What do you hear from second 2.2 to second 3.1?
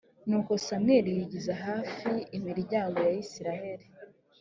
imiryango